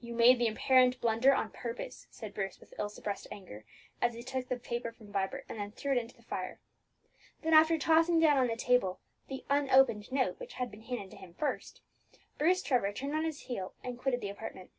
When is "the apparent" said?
0.38-1.00